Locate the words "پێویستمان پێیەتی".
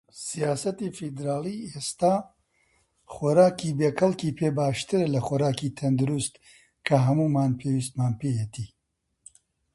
7.59-8.67